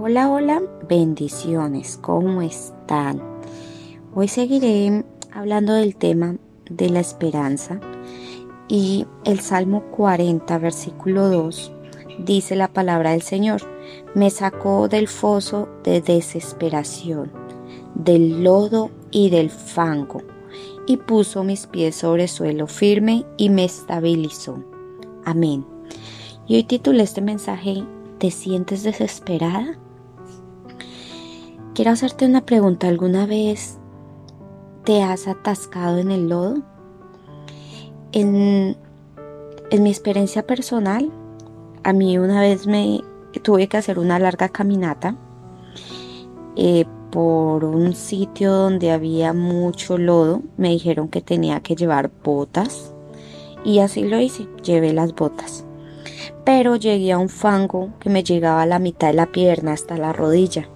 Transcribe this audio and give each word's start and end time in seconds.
Hola, 0.00 0.30
hola, 0.30 0.62
bendiciones, 0.88 1.98
¿cómo 2.00 2.40
están? 2.40 3.20
Hoy 4.14 4.28
seguiré 4.28 5.04
hablando 5.32 5.72
del 5.72 5.96
tema 5.96 6.36
de 6.70 6.88
la 6.88 7.00
esperanza 7.00 7.80
y 8.68 9.08
el 9.24 9.40
Salmo 9.40 9.82
40, 9.90 10.56
versículo 10.58 11.28
2, 11.28 11.72
dice 12.20 12.54
la 12.54 12.68
palabra 12.68 13.10
del 13.10 13.22
Señor, 13.22 13.62
me 14.14 14.30
sacó 14.30 14.86
del 14.86 15.08
foso 15.08 15.68
de 15.82 16.00
desesperación, 16.00 17.32
del 17.96 18.44
lodo 18.44 18.92
y 19.10 19.30
del 19.30 19.50
fango, 19.50 20.22
y 20.86 20.98
puso 20.98 21.42
mis 21.42 21.66
pies 21.66 21.96
sobre 21.96 22.28
suelo 22.28 22.68
firme 22.68 23.26
y 23.36 23.50
me 23.50 23.64
estabilizó. 23.64 24.62
Amén. 25.24 25.66
Y 26.46 26.54
hoy 26.54 26.62
titulé 26.62 27.02
este 27.02 27.20
mensaje, 27.20 27.82
¿te 28.18 28.30
sientes 28.30 28.84
desesperada? 28.84 29.76
Quiero 31.78 31.92
hacerte 31.92 32.26
una 32.26 32.44
pregunta. 32.44 32.88
¿Alguna 32.88 33.24
vez 33.24 33.78
te 34.82 35.04
has 35.04 35.28
atascado 35.28 35.98
en 35.98 36.10
el 36.10 36.28
lodo? 36.28 36.56
En, 38.10 38.76
mi 39.70 39.88
experiencia 39.88 40.44
personal, 40.44 41.12
a 41.84 41.92
mí 41.92 42.18
una 42.18 42.40
vez 42.40 42.66
me 42.66 43.02
tuve 43.44 43.68
que 43.68 43.76
hacer 43.76 44.00
una 44.00 44.18
larga 44.18 44.48
caminata 44.48 45.14
eh, 46.56 46.84
por 47.12 47.64
un 47.64 47.94
sitio 47.94 48.52
donde 48.52 48.90
había 48.90 49.32
mucho 49.32 49.98
lodo. 49.98 50.42
Me 50.56 50.70
dijeron 50.70 51.06
que 51.06 51.20
tenía 51.20 51.60
que 51.60 51.76
llevar 51.76 52.10
botas 52.24 52.92
y 53.64 53.78
así 53.78 54.02
lo 54.02 54.18
hice. 54.18 54.48
Llevé 54.64 54.92
las 54.92 55.14
botas. 55.14 55.64
Pero 56.44 56.74
llegué 56.74 57.12
a 57.12 57.18
un 57.18 57.28
fango 57.28 57.90
que 58.00 58.10
me 58.10 58.24
llegaba 58.24 58.62
a 58.62 58.66
la 58.66 58.80
mitad 58.80 59.06
de 59.06 59.14
la 59.14 59.26
pierna 59.26 59.74
hasta 59.74 59.96
la 59.96 60.12
rodilla 60.12 60.68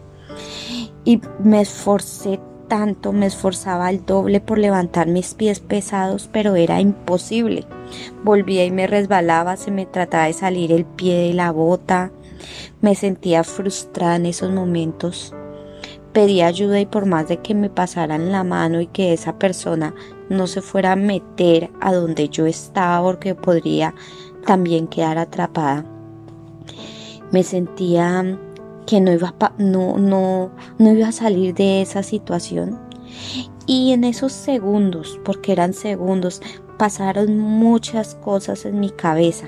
y 1.05 1.21
me 1.43 1.61
esforcé 1.61 2.41
tanto, 2.69 3.13
me 3.13 3.27
esforzaba 3.27 3.89
al 3.89 4.07
doble 4.07 4.41
por 4.41 4.59
levantar 4.59 5.07
mis 5.07 5.35
pies 5.35 5.61
pesados, 5.61 6.29
pero 6.33 6.55
era 6.55 6.81
imposible. 6.81 7.67
Volvía 8.25 8.65
y 8.65 8.71
me 8.71 8.87
resbalaba, 8.87 9.57
se 9.57 9.71
me 9.71 9.85
trataba 9.85 10.25
de 10.25 10.33
salir 10.33 10.73
el 10.73 10.85
pie 10.85 11.29
de 11.29 11.35
la 11.35 11.51
bota. 11.51 12.13
Me 12.81 12.95
sentía 12.95 13.45
frustrada 13.45 14.17
en 14.17 14.27
esos 14.27 14.51
momentos. 14.51 15.35
Pedí 16.13 16.43
ayuda 16.43 16.81
y 16.81 16.87
por 16.87 17.07
más 17.07 17.29
de 17.29 17.39
que 17.39 17.55
me 17.55 17.69
pasaran 17.69 18.33
la 18.33 18.45
mano 18.45 18.81
y 18.81 18.87
que 18.87 19.13
esa 19.13 19.39
persona 19.39 19.95
no 20.29 20.47
se 20.47 20.63
fuera 20.63 20.93
a 20.93 20.97
meter 20.97 21.71
a 21.81 21.93
donde 21.93 22.29
yo 22.29 22.47
estaba 22.47 23.03
porque 23.03 23.35
podría 23.35 23.95
también 24.47 24.87
quedar 24.89 25.19
atrapada. 25.19 25.85
Me 27.33 27.43
sentía 27.43 28.39
que 28.87 29.01
no 29.01 29.13
iba, 29.13 29.35
a, 29.41 29.53
no, 29.59 29.99
no, 29.99 30.51
no 30.79 30.93
iba 30.93 31.09
a 31.09 31.13
salir 31.13 31.55
de 31.55 31.83
esa 31.83 32.03
situación. 32.03 32.79
Y 33.67 33.93
en 33.93 34.05
esos 34.05 34.33
segundos, 34.33 35.21
porque 35.25 35.53
eran 35.53 35.73
segundos, 35.73 36.43
pasaron 36.79 37.39
muchas 37.39 38.17
cosas 38.17 38.65
en 38.65 38.81
mi 38.81 38.91
cabeza. 38.91 39.47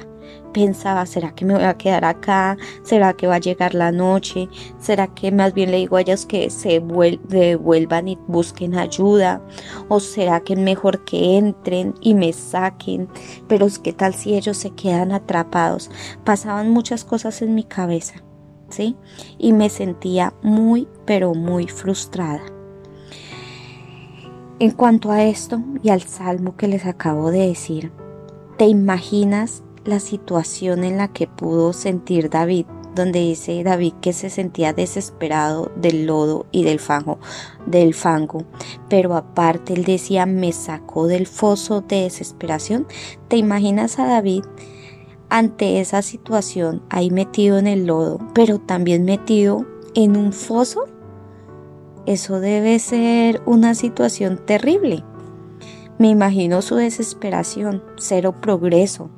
Pensaba, 0.53 1.05
¿será 1.05 1.35
que 1.35 1.45
me 1.45 1.55
voy 1.55 1.65
a 1.65 1.77
quedar 1.77 2.05
acá? 2.05 2.57
¿Será 2.85 3.13
que 3.15 3.27
va 3.27 3.35
a 3.35 3.41
llegar 3.41 3.75
la 3.75 3.91
noche? 3.91 4.49
¿Será 4.79 5.09
que 5.09 5.33
más 5.33 5.53
bien 5.53 5.73
le 5.73 5.79
digo 5.79 5.97
a 5.97 6.03
ellos 6.03 6.27
que 6.27 6.49
se 6.49 6.81
devuelvan 6.81 8.07
y 8.07 8.19
busquen 8.29 8.77
ayuda? 8.77 9.43
¿O 9.89 9.99
será 9.99 10.41
que 10.41 10.53
es 10.53 10.61
mejor 10.61 11.05
que 11.05 11.37
entren 11.37 11.95
y 12.01 12.15
me 12.15 12.33
saquen? 12.33 13.09
Pero 13.49 13.67
¿qué 13.83 13.93
tal 13.93 14.15
si 14.15 14.37
ellos 14.37 14.57
se 14.57 14.71
quedan 14.71 15.11
atrapados? 15.11 15.91
Pasaban 16.25 16.71
muchas 16.71 17.05
cosas 17.05 17.43
en 17.43 17.57
mi 17.57 17.65
cabeza. 17.65 18.23
Y 19.39 19.53
me 19.53 19.69
sentía 19.69 20.35
muy, 20.43 20.89
pero 21.05 21.35
muy 21.35 21.69
frustrada. 21.69 22.43
En 24.59 24.71
cuanto 24.71 25.11
a 25.11 25.25
esto 25.25 25.61
y 25.83 25.91
al 25.91 26.03
salmo 26.03 26.57
que 26.57 26.69
les 26.69 26.87
acabo 26.87 27.31
de 27.31 27.49
decir, 27.49 27.93
¿te 28.57 28.67
imaginas 28.67 29.63
la 29.85 30.01
situación 30.01 30.85
en 30.85 30.97
la 30.97 31.09
que 31.09 31.27
pudo 31.27 31.73
sentir 31.73 32.31
David, 32.31 32.67
donde 32.95 33.21
dice 33.21 33.63
David 33.65 33.95
que 34.01 34.13
se 34.13 34.31
sentía 34.31 34.73
desesperado 34.73 35.73
del 35.77 36.07
lodo 36.07 36.47
y 36.53 36.63
del 36.63 36.79
fango, 36.79 37.19
del 37.67 37.95
fango, 37.95 38.45
pero 38.89 39.15
aparte 39.17 39.75
él 39.75 39.85
decía 39.85 40.27
me 40.27 40.53
sacó 40.53 41.09
del 41.09 41.27
foso 41.27 41.81
de 41.81 42.03
desesperación. 42.03 42.87
¿Te 43.29 43.37
imaginas 43.37 43.99
a 43.99 44.07
David 44.07 44.45
ante 45.29 45.81
esa 45.81 46.03
situación 46.03 46.83
ahí 46.91 47.11
metido 47.11 47.59
en 47.59 47.67
el 47.67 47.87
lodo, 47.87 48.19
pero 48.35 48.59
también 48.59 49.05
metido 49.05 49.67
en 49.95 50.17
un 50.17 50.33
foso, 50.33 50.85
eso 52.07 52.41
debe 52.41 52.79
ser 52.79 53.43
una 53.47 53.75
situación 53.75 54.39
terrible. 54.45 55.03
Me 55.99 56.09
imagino 56.09 56.61
su 56.61 56.77
desesperación, 56.77 57.83
cero 57.97 58.35
progreso, 58.41 59.11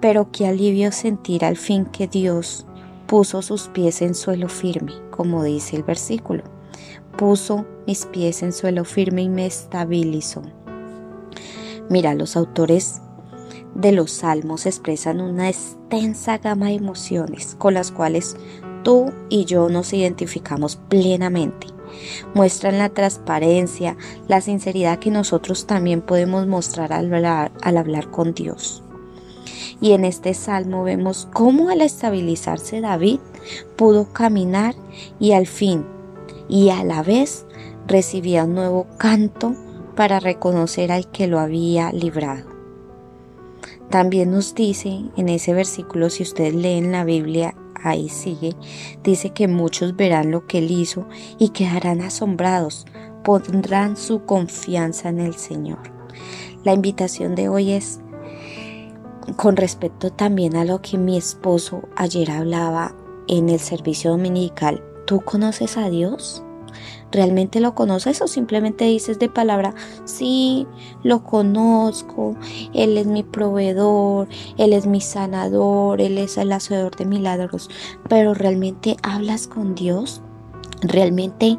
pero 0.00 0.30
qué 0.30 0.46
alivio 0.46 0.92
sentir 0.92 1.44
al 1.44 1.56
fin 1.56 1.86
que 1.86 2.06
Dios 2.06 2.66
puso 3.06 3.42
sus 3.42 3.68
pies 3.68 4.02
en 4.02 4.14
suelo 4.14 4.48
firme, 4.48 4.92
como 5.10 5.42
dice 5.42 5.76
el 5.76 5.82
versículo. 5.82 6.44
Puso 7.16 7.66
mis 7.86 8.06
pies 8.06 8.42
en 8.42 8.52
suelo 8.52 8.84
firme 8.84 9.22
y 9.22 9.28
me 9.28 9.46
estabilizó. 9.46 10.42
Mira, 11.88 12.14
los 12.14 12.36
autores 12.36 13.02
de 13.74 13.92
los 13.92 14.10
salmos 14.10 14.66
expresan 14.66 15.20
una 15.20 15.48
extensa 15.48 16.38
gama 16.38 16.66
de 16.66 16.74
emociones 16.74 17.56
con 17.58 17.74
las 17.74 17.90
cuales 17.90 18.36
tú 18.82 19.12
y 19.28 19.44
yo 19.44 19.68
nos 19.68 19.92
identificamos 19.92 20.76
plenamente. 20.76 21.68
Muestran 22.34 22.78
la 22.78 22.88
transparencia, 22.88 23.96
la 24.28 24.40
sinceridad 24.40 24.98
que 24.98 25.10
nosotros 25.10 25.66
también 25.66 26.00
podemos 26.00 26.46
mostrar 26.46 26.92
al 26.92 27.12
hablar, 27.14 28.10
con 28.10 28.34
Dios. 28.34 28.82
Y 29.80 29.92
en 29.92 30.04
este 30.04 30.32
salmo 30.34 30.84
vemos 30.84 31.28
cómo 31.32 31.68
al 31.68 31.80
estabilizarse 31.80 32.80
David 32.80 33.18
pudo 33.76 34.12
caminar 34.12 34.74
y 35.18 35.32
al 35.32 35.46
fin 35.46 35.84
y 36.48 36.70
a 36.70 36.84
la 36.84 37.02
vez 37.02 37.46
recibía 37.86 38.44
un 38.44 38.54
nuevo 38.54 38.86
canto 38.96 39.54
para 39.96 40.20
reconocer 40.20 40.92
al 40.92 41.10
que 41.10 41.26
lo 41.26 41.38
había 41.38 41.92
librado. 41.92 42.51
También 43.92 44.30
nos 44.30 44.54
dice 44.54 45.02
en 45.18 45.28
ese 45.28 45.52
versículo, 45.52 46.08
si 46.08 46.22
ustedes 46.22 46.54
leen 46.54 46.92
la 46.92 47.04
Biblia, 47.04 47.54
ahí 47.74 48.08
sigue, 48.08 48.56
dice 49.04 49.34
que 49.34 49.48
muchos 49.48 49.96
verán 49.96 50.30
lo 50.30 50.46
que 50.46 50.60
él 50.60 50.70
hizo 50.70 51.06
y 51.38 51.50
quedarán 51.50 52.00
asombrados, 52.00 52.86
pondrán 53.22 53.98
su 53.98 54.24
confianza 54.24 55.10
en 55.10 55.20
el 55.20 55.34
Señor. 55.34 55.92
La 56.64 56.72
invitación 56.72 57.34
de 57.34 57.50
hoy 57.50 57.72
es 57.72 58.00
con 59.36 59.56
respecto 59.56 60.10
también 60.10 60.56
a 60.56 60.64
lo 60.64 60.80
que 60.80 60.96
mi 60.96 61.18
esposo 61.18 61.82
ayer 61.94 62.30
hablaba 62.30 62.96
en 63.28 63.50
el 63.50 63.60
servicio 63.60 64.12
dominical. 64.12 64.82
¿Tú 65.04 65.20
conoces 65.20 65.76
a 65.76 65.90
Dios? 65.90 66.42
¿Realmente 67.12 67.60
lo 67.60 67.74
conoces 67.74 68.22
o 68.22 68.26
simplemente 68.26 68.86
dices 68.86 69.18
de 69.18 69.28
palabra, 69.28 69.74
sí, 70.06 70.66
lo 71.02 71.22
conozco, 71.22 72.36
Él 72.72 72.96
es 72.96 73.06
mi 73.06 73.22
proveedor, 73.22 74.28
Él 74.56 74.72
es 74.72 74.86
mi 74.86 75.02
sanador, 75.02 76.00
Él 76.00 76.16
es 76.16 76.38
el 76.38 76.50
hacedor 76.52 76.96
de 76.96 77.04
milagros, 77.04 77.68
pero 78.08 78.32
realmente 78.32 78.96
hablas 79.02 79.46
con 79.46 79.74
Dios? 79.74 80.22
¿Realmente 80.80 81.58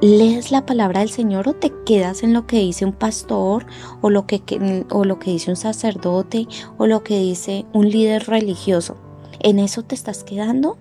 lees 0.00 0.50
la 0.50 0.64
palabra 0.64 1.00
del 1.00 1.10
Señor 1.10 1.46
o 1.46 1.52
te 1.52 1.70
quedas 1.84 2.22
en 2.22 2.32
lo 2.32 2.46
que 2.46 2.58
dice 2.58 2.86
un 2.86 2.92
pastor 2.92 3.66
o 4.00 4.08
lo 4.08 4.26
que, 4.26 4.86
o 4.90 5.04
lo 5.04 5.18
que 5.18 5.30
dice 5.30 5.50
un 5.50 5.56
sacerdote 5.56 6.48
o 6.78 6.86
lo 6.86 7.04
que 7.04 7.18
dice 7.18 7.66
un 7.74 7.90
líder 7.90 8.26
religioso? 8.28 8.96
¿En 9.40 9.58
eso 9.58 9.82
te 9.82 9.94
estás 9.94 10.24
quedando? 10.24 10.78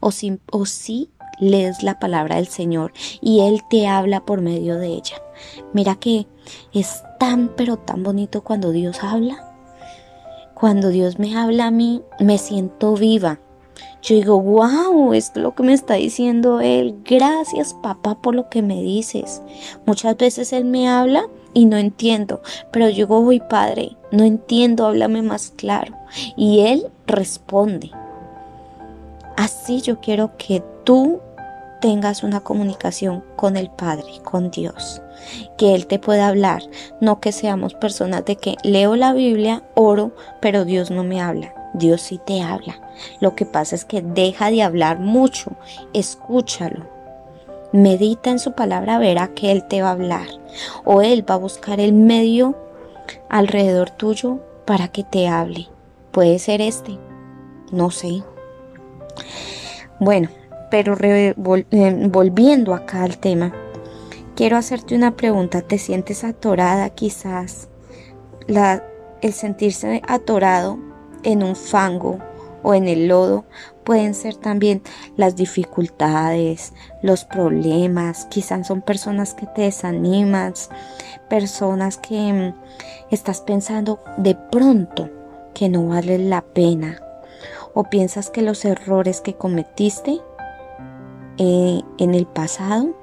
¿O, 0.00 0.10
si, 0.10 0.40
o 0.50 0.66
sí 0.66 1.10
lees 1.38 1.82
la 1.82 1.98
palabra 1.98 2.36
del 2.36 2.48
Señor 2.48 2.92
y 3.20 3.40
Él 3.40 3.62
te 3.68 3.86
habla 3.86 4.24
por 4.24 4.40
medio 4.40 4.78
de 4.78 4.88
ella. 4.88 5.16
Mira 5.72 5.94
que 5.96 6.26
es 6.72 7.02
tan 7.18 7.48
pero 7.56 7.76
tan 7.76 8.02
bonito 8.02 8.42
cuando 8.42 8.70
Dios 8.70 9.02
habla. 9.02 9.42
Cuando 10.54 10.88
Dios 10.88 11.18
me 11.18 11.36
habla 11.36 11.66
a 11.66 11.70
mí, 11.70 12.02
me 12.18 12.38
siento 12.38 12.94
viva. 12.94 13.40
Yo 14.02 14.14
digo, 14.14 14.40
wow, 14.40 15.12
esto 15.14 15.40
es 15.40 15.42
lo 15.42 15.54
que 15.54 15.62
me 15.62 15.72
está 15.72 15.94
diciendo 15.94 16.60
Él. 16.60 16.96
Gracias 17.04 17.74
papá 17.74 18.14
por 18.14 18.34
lo 18.34 18.48
que 18.48 18.62
me 18.62 18.82
dices. 18.82 19.42
Muchas 19.84 20.16
veces 20.16 20.52
Él 20.52 20.64
me 20.64 20.88
habla 20.88 21.26
y 21.54 21.66
no 21.66 21.76
entiendo, 21.76 22.40
pero 22.70 22.88
yo 22.88 22.94
digo, 22.94 23.18
uy 23.18 23.40
Padre, 23.40 23.96
no 24.12 24.24
entiendo, 24.24 24.86
háblame 24.86 25.22
más 25.22 25.52
claro. 25.56 25.94
Y 26.36 26.60
Él 26.60 26.86
responde. 27.06 27.90
Así 29.36 29.80
yo 29.80 30.00
quiero 30.00 30.36
que 30.38 30.62
tú 30.84 31.20
tengas 31.86 32.24
una 32.24 32.40
comunicación 32.40 33.22
con 33.36 33.56
el 33.56 33.70
Padre, 33.70 34.20
con 34.24 34.50
Dios, 34.50 35.00
que 35.56 35.72
Él 35.72 35.86
te 35.86 36.00
pueda 36.00 36.26
hablar, 36.26 36.64
no 37.00 37.20
que 37.20 37.30
seamos 37.30 37.74
personas 37.74 38.24
de 38.24 38.34
que 38.34 38.56
leo 38.64 38.96
la 38.96 39.12
Biblia, 39.12 39.62
oro, 39.76 40.10
pero 40.40 40.64
Dios 40.64 40.90
no 40.90 41.04
me 41.04 41.20
habla. 41.20 41.54
Dios 41.74 42.00
sí 42.00 42.18
te 42.26 42.42
habla. 42.42 42.80
Lo 43.20 43.36
que 43.36 43.46
pasa 43.46 43.76
es 43.76 43.84
que 43.84 44.02
deja 44.02 44.50
de 44.50 44.64
hablar 44.64 44.98
mucho, 44.98 45.52
escúchalo. 45.92 46.88
Medita 47.70 48.30
en 48.30 48.40
su 48.40 48.50
palabra, 48.50 48.98
verá 48.98 49.28
que 49.28 49.52
Él 49.52 49.62
te 49.68 49.80
va 49.80 49.90
a 49.90 49.92
hablar. 49.92 50.26
O 50.84 51.02
Él 51.02 51.24
va 51.30 51.34
a 51.34 51.38
buscar 51.38 51.78
el 51.78 51.92
medio 51.92 52.56
alrededor 53.28 53.90
tuyo 53.90 54.40
para 54.64 54.88
que 54.88 55.04
te 55.04 55.28
hable. 55.28 55.68
Puede 56.10 56.40
ser 56.40 56.60
este, 56.62 56.98
no 57.70 57.92
sé. 57.92 58.24
Bueno, 60.00 60.30
pero 60.70 60.96
eh, 61.00 61.34
volviendo 61.36 62.74
acá 62.74 63.02
al 63.02 63.18
tema, 63.18 63.52
quiero 64.34 64.56
hacerte 64.56 64.94
una 64.94 65.16
pregunta. 65.16 65.62
¿Te 65.62 65.78
sientes 65.78 66.24
atorada 66.24 66.90
quizás? 66.90 67.68
La, 68.46 68.84
el 69.22 69.32
sentirse 69.32 70.02
atorado 70.06 70.78
en 71.22 71.42
un 71.42 71.56
fango 71.56 72.18
o 72.62 72.74
en 72.74 72.88
el 72.88 73.08
lodo 73.08 73.44
pueden 73.84 74.14
ser 74.14 74.34
también 74.34 74.82
las 75.16 75.36
dificultades, 75.36 76.72
los 77.02 77.24
problemas, 77.24 78.26
quizás 78.26 78.66
son 78.66 78.82
personas 78.82 79.34
que 79.34 79.46
te 79.46 79.62
desaniman, 79.62 80.52
personas 81.28 81.96
que 81.96 82.32
mm, 82.32 82.54
estás 83.12 83.40
pensando 83.40 84.00
de 84.16 84.34
pronto 84.34 85.08
que 85.54 85.68
no 85.68 85.86
vale 85.86 86.18
la 86.18 86.42
pena 86.42 87.00
o 87.74 87.84
piensas 87.84 88.30
que 88.30 88.42
los 88.42 88.64
errores 88.64 89.20
que 89.20 89.34
cometiste 89.34 90.20
eh, 91.38 91.80
en 91.98 92.14
el 92.14 92.26
pasado 92.26 92.94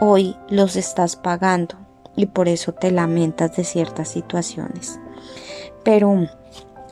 hoy 0.00 0.36
los 0.48 0.76
estás 0.76 1.16
pagando 1.16 1.76
y 2.16 2.26
por 2.26 2.48
eso 2.48 2.72
te 2.72 2.90
lamentas 2.90 3.56
de 3.56 3.64
ciertas 3.64 4.08
situaciones. 4.08 4.98
Pero 5.84 6.28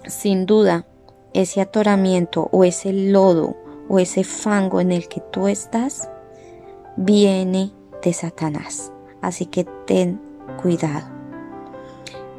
sin 0.07 0.47
duda, 0.47 0.87
ese 1.33 1.61
atoramiento 1.61 2.49
o 2.53 2.65
ese 2.65 2.93
lodo 2.93 3.57
o 3.89 3.99
ese 3.99 4.25
fango 4.25 4.81
en 4.81 4.93
el 4.93 5.09
que 5.09 5.21
tú 5.21 5.49
estás 5.49 6.09
viene 6.97 7.73
de 8.03 8.13
Satanás. 8.13 8.93
Así 9.21 9.47
que 9.47 9.65
ten 9.87 10.21
cuidado. 10.63 11.09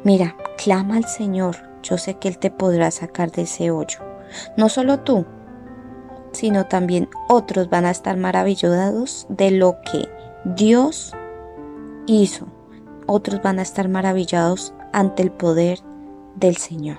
Mira, 0.04 0.36
clama 0.56 0.96
al 0.96 1.04
Señor. 1.04 1.56
Yo 1.82 1.98
sé 1.98 2.14
que 2.14 2.28
Él 2.28 2.38
te 2.38 2.50
podrá 2.50 2.90
sacar 2.90 3.30
de 3.32 3.42
ese 3.42 3.70
hoyo. 3.70 3.98
No 4.56 4.68
solo 4.68 5.00
tú, 5.00 5.26
sino 6.36 6.66
también 6.66 7.08
otros 7.28 7.70
van 7.70 7.86
a 7.86 7.90
estar 7.90 8.16
maravillados 8.16 9.26
de 9.28 9.50
lo 9.50 9.76
que 9.80 10.08
Dios 10.44 11.12
hizo. 12.06 12.46
Otros 13.06 13.42
van 13.42 13.58
a 13.58 13.62
estar 13.62 13.88
maravillados 13.88 14.74
ante 14.92 15.22
el 15.22 15.30
poder 15.30 15.80
del 16.34 16.56
Señor. 16.56 16.98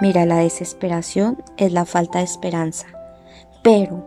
Mira, 0.00 0.24
la 0.24 0.36
desesperación 0.36 1.42
es 1.56 1.72
la 1.72 1.84
falta 1.84 2.18
de 2.18 2.24
esperanza, 2.24 2.86
pero 3.62 4.04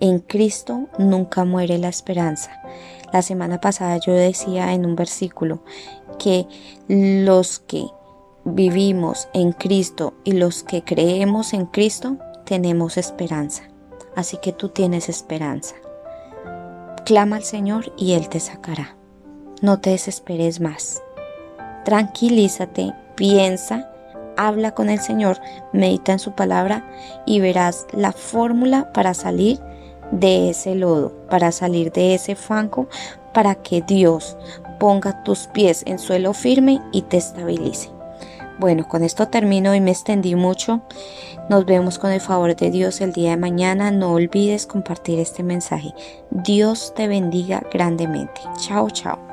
en 0.00 0.18
Cristo 0.18 0.88
nunca 0.98 1.44
muere 1.44 1.78
la 1.78 1.88
esperanza. 1.88 2.50
La 3.12 3.22
semana 3.22 3.60
pasada 3.60 3.98
yo 3.98 4.12
decía 4.12 4.72
en 4.72 4.84
un 4.84 4.96
versículo 4.96 5.62
que 6.18 6.46
los 6.88 7.60
que 7.60 7.86
vivimos 8.44 9.28
en 9.34 9.52
Cristo 9.52 10.14
y 10.24 10.32
los 10.32 10.62
que 10.62 10.82
creemos 10.82 11.52
en 11.52 11.66
Cristo 11.66 12.16
tenemos 12.46 12.96
esperanza. 12.96 13.64
Así 14.14 14.38
que 14.38 14.52
tú 14.52 14.70
tienes 14.70 15.10
esperanza. 15.10 15.74
Clama 17.04 17.36
al 17.36 17.44
Señor 17.44 17.92
y 17.98 18.14
Él 18.14 18.30
te 18.30 18.40
sacará. 18.40 18.96
No 19.60 19.80
te 19.80 19.90
desesperes 19.90 20.60
más. 20.60 21.02
Tranquilízate, 21.84 22.94
piensa, 23.14 23.90
habla 24.36 24.74
con 24.74 24.88
el 24.88 25.00
Señor, 25.00 25.38
medita 25.72 26.12
en 26.12 26.18
su 26.18 26.32
palabra 26.32 26.90
y 27.26 27.40
verás 27.40 27.86
la 27.92 28.12
fórmula 28.12 28.92
para 28.92 29.14
salir 29.14 29.60
de 30.10 30.50
ese 30.50 30.74
lodo, 30.74 31.12
para 31.28 31.52
salir 31.52 31.92
de 31.92 32.14
ese 32.14 32.36
fango, 32.36 32.88
para 33.32 33.54
que 33.56 33.82
Dios 33.82 34.36
ponga 34.78 35.22
tus 35.24 35.46
pies 35.48 35.82
en 35.86 35.98
suelo 35.98 36.32
firme 36.32 36.80
y 36.92 37.02
te 37.02 37.18
estabilice. 37.18 37.95
Bueno, 38.58 38.88
con 38.88 39.02
esto 39.02 39.28
termino 39.28 39.74
y 39.74 39.80
me 39.80 39.90
extendí 39.90 40.34
mucho. 40.34 40.82
Nos 41.50 41.66
vemos 41.66 41.98
con 41.98 42.10
el 42.10 42.20
favor 42.20 42.56
de 42.56 42.70
Dios 42.70 43.00
el 43.00 43.12
día 43.12 43.30
de 43.30 43.36
mañana. 43.36 43.90
No 43.90 44.12
olvides 44.12 44.66
compartir 44.66 45.18
este 45.18 45.42
mensaje. 45.42 45.92
Dios 46.30 46.92
te 46.94 47.08
bendiga 47.08 47.62
grandemente. 47.72 48.40
Chao, 48.58 48.90
chao. 48.90 49.25